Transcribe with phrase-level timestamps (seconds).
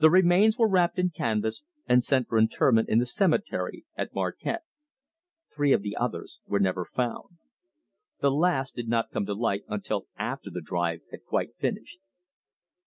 [0.00, 4.64] The remains were wrapped in canvas and sent for interment in the cemetery at Marquette.
[5.50, 7.38] Three of the others were never found.
[8.20, 12.00] The last did not come to light until after the drive had quite finished.